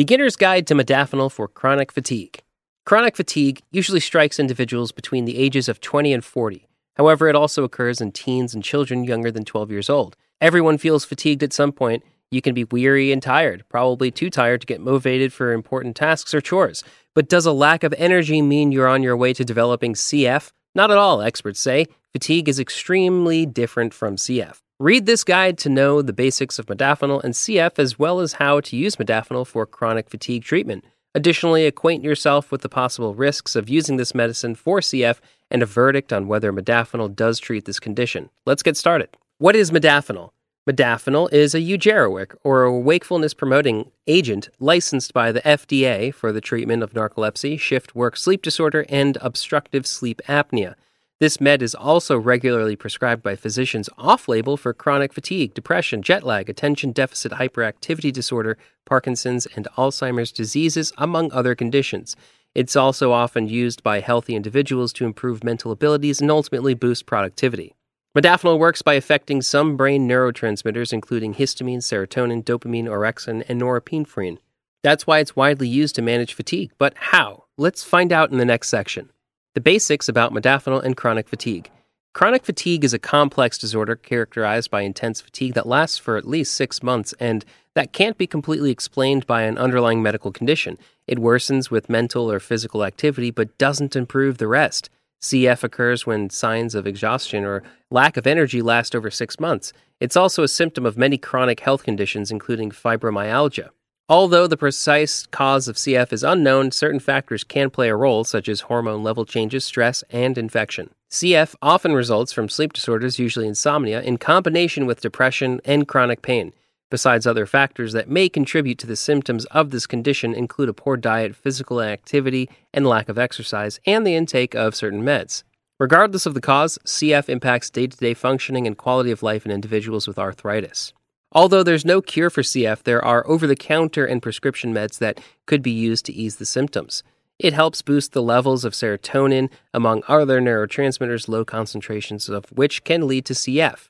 [0.00, 2.40] Beginner's Guide to Modafinil for Chronic Fatigue.
[2.86, 6.66] Chronic fatigue usually strikes individuals between the ages of 20 and 40.
[6.96, 10.16] However, it also occurs in teens and children younger than 12 years old.
[10.40, 12.02] Everyone feels fatigued at some point.
[12.30, 16.32] You can be weary and tired, probably too tired to get motivated for important tasks
[16.32, 16.82] or chores.
[17.14, 20.50] But does a lack of energy mean you're on your way to developing CF?
[20.74, 21.84] Not at all, experts say.
[22.14, 24.60] Fatigue is extremely different from CF.
[24.80, 28.60] Read this guide to know the basics of modafinil and CF as well as how
[28.60, 30.86] to use modafinil for chronic fatigue treatment.
[31.14, 35.18] Additionally, acquaint yourself with the possible risks of using this medicine for CF
[35.50, 38.30] and a verdict on whether modafinil does treat this condition.
[38.46, 39.10] Let's get started.
[39.36, 40.30] What is modafinil?
[40.66, 46.40] Modafinil is a eugeroic, or a wakefulness promoting agent licensed by the FDA for the
[46.40, 50.74] treatment of narcolepsy, shift work sleep disorder, and obstructive sleep apnea.
[51.20, 56.22] This med is also regularly prescribed by physicians off label for chronic fatigue, depression, jet
[56.22, 58.56] lag, attention deficit hyperactivity disorder,
[58.86, 62.16] Parkinson's, and Alzheimer's diseases, among other conditions.
[62.54, 67.74] It's also often used by healthy individuals to improve mental abilities and ultimately boost productivity.
[68.16, 74.38] Modafinil works by affecting some brain neurotransmitters, including histamine, serotonin, dopamine, orexin, and norepinephrine.
[74.82, 76.72] That's why it's widely used to manage fatigue.
[76.78, 77.44] But how?
[77.58, 79.10] Let's find out in the next section.
[79.54, 81.70] The basics about modafinil and chronic fatigue.
[82.14, 86.54] Chronic fatigue is a complex disorder characterized by intense fatigue that lasts for at least
[86.54, 90.78] six months and that can't be completely explained by an underlying medical condition.
[91.08, 94.88] It worsens with mental or physical activity but doesn't improve the rest.
[95.20, 99.72] CF occurs when signs of exhaustion or lack of energy last over six months.
[99.98, 103.70] It's also a symptom of many chronic health conditions, including fibromyalgia.
[104.10, 108.48] Although the precise cause of CF is unknown, certain factors can play a role, such
[108.48, 110.90] as hormone level changes, stress, and infection.
[111.12, 116.52] CF often results from sleep disorders, usually insomnia, in combination with depression and chronic pain.
[116.90, 120.96] Besides other factors that may contribute to the symptoms of this condition include a poor
[120.96, 125.44] diet, physical activity, and lack of exercise, and the intake of certain meds.
[125.78, 129.52] Regardless of the cause, CF impacts day to day functioning and quality of life in
[129.52, 130.92] individuals with arthritis.
[131.32, 135.20] Although there's no cure for CF, there are over the counter and prescription meds that
[135.46, 137.02] could be used to ease the symptoms.
[137.38, 143.06] It helps boost the levels of serotonin, among other neurotransmitters, low concentrations of which can
[143.06, 143.88] lead to CF.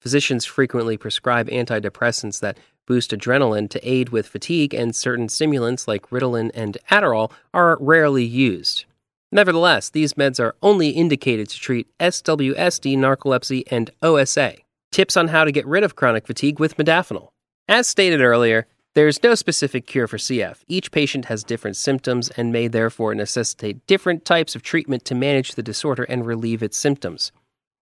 [0.00, 6.10] Physicians frequently prescribe antidepressants that boost adrenaline to aid with fatigue, and certain stimulants like
[6.10, 8.84] Ritalin and Adderall are rarely used.
[9.30, 14.56] Nevertheless, these meds are only indicated to treat SWSD, narcolepsy, and OSA.
[14.92, 17.30] Tips on how to get rid of chronic fatigue with modafinil.
[17.66, 20.58] As stated earlier, there is no specific cure for CF.
[20.68, 25.54] Each patient has different symptoms and may therefore necessitate different types of treatment to manage
[25.54, 27.32] the disorder and relieve its symptoms.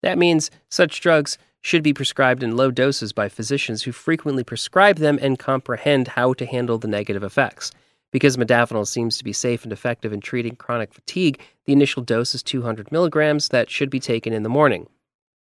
[0.02, 4.96] That means such drugs should be prescribed in low doses by physicians who frequently prescribe
[4.96, 7.70] them and comprehend how to handle the negative effects.
[8.10, 12.34] Because modafinil seems to be safe and effective in treating chronic fatigue, the initial dose
[12.34, 14.88] is 200 milligrams that should be taken in the morning.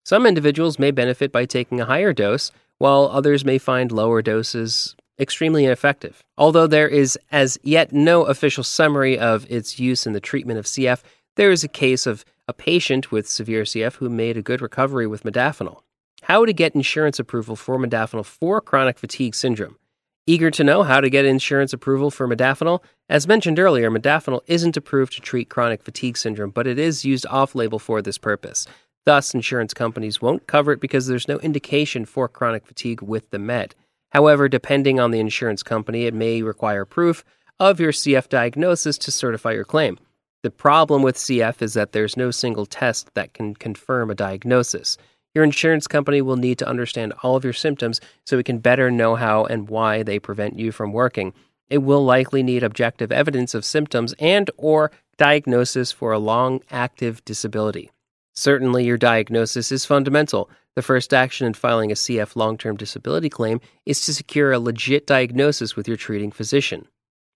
[0.10, 4.96] Some individuals may benefit by taking a higher dose, while others may find lower doses
[5.20, 6.24] extremely ineffective.
[6.36, 10.66] Although there is as yet no official summary of its use in the treatment of
[10.66, 11.04] CF,
[11.36, 15.06] there is a case of a patient with severe CF who made a good recovery
[15.06, 15.82] with modafinil.
[16.24, 19.78] How to get insurance approval for modafinil for chronic fatigue syndrome.
[20.26, 22.82] Eager to know how to get insurance approval for modafinil?
[23.10, 27.28] As mentioned earlier, modafinil isn't approved to treat chronic fatigue syndrome, but it is used
[27.28, 28.66] off label for this purpose.
[29.10, 33.40] Thus, insurance companies won't cover it because there's no indication for chronic fatigue with the
[33.40, 33.74] med.
[34.12, 37.26] However, depending on the insurance company, it may require proof
[37.60, 39.98] of your CF diagnosis to certify your claim.
[40.44, 44.96] The problem with CF is that there's no single test that can confirm a diagnosis.
[45.34, 48.92] Your insurance company will need to understand all of your symptoms so it can better
[48.92, 51.34] know how and why they prevent you from working.
[51.68, 57.26] It will likely need objective evidence of symptoms and or diagnosis for a long active
[57.26, 57.90] disability.
[58.40, 60.50] Certainly, your diagnosis is fundamental.
[60.78, 64.60] The first action in filing a CF long term disability claim is to secure a
[64.60, 66.88] legit diagnosis with your treating physician.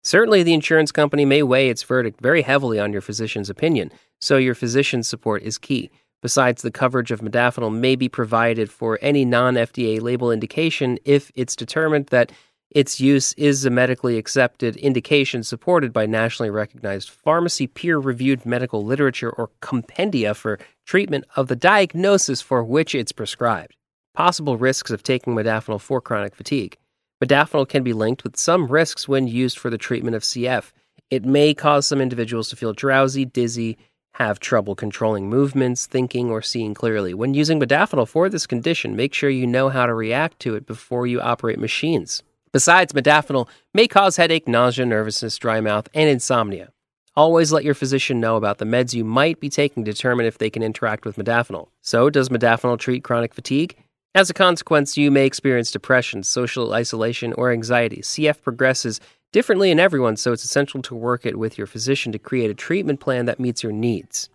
[0.06, 3.92] Certainly, the insurance company may weigh its verdict very heavily on your physician's opinion,
[4.22, 5.92] so your physician's support is key.
[6.22, 11.34] Besides, the coverage of modafinil may be provided for any non FDA label indication if
[11.36, 12.32] it's determined that
[12.74, 18.84] its use is a medically accepted indication supported by nationally recognized pharmacy peer reviewed medical
[18.84, 23.76] literature or compendia for treatment of the diagnosis for which it's prescribed.
[24.16, 26.78] Possible risks of taking modafinil for chronic fatigue.
[27.24, 30.72] Modafinil can be linked with some risks when used for the treatment of CF.
[31.12, 33.78] It may cause some individuals to feel drowsy, dizzy,
[34.16, 37.14] have trouble controlling movements, thinking, or seeing clearly.
[37.14, 40.66] When using modafinil for this condition, make sure you know how to react to it
[40.66, 42.24] before you operate machines.
[42.54, 46.72] Besides, modafinil may cause headache, nausea, nervousness, dry mouth, and insomnia.
[47.16, 50.38] Always let your physician know about the meds you might be taking to determine if
[50.38, 51.70] they can interact with modafinil.
[51.82, 53.76] So, does modafinil treat chronic fatigue?
[54.16, 58.02] As a consequence, you may experience depression, social isolation, or anxiety.
[58.02, 59.00] CF progresses
[59.32, 62.56] differently in everyone, so it's essential to work it with your physician to create a
[62.56, 64.30] treatment plan that meets your needs.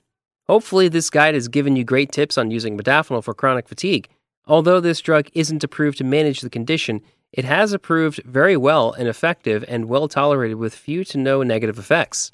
[0.49, 4.09] Hopefully, this guide has given you great tips on using modafinil for chronic fatigue.
[4.49, 9.09] Although this drug isn't approved to manage the condition, it has proved very well and
[9.09, 12.31] effective and well tolerated with few to no negative effects.